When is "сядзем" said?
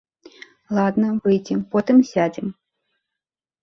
2.15-2.47